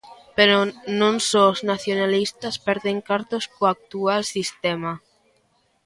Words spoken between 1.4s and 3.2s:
os nacionalistas 'perden